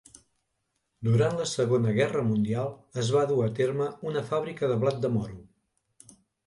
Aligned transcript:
Durant 1.07 1.37
la 1.41 1.45
Segona 1.51 1.93
Guerra 1.99 2.25
Mundial 2.31 2.73
es 3.05 3.13
va 3.19 3.29
dur 3.35 3.39
a 3.49 3.53
terme 3.63 3.93
una 4.13 4.29
fàbrica 4.33 4.75
de 4.75 4.83
blat 4.87 5.03
de 5.07 5.17
moro. 5.21 5.41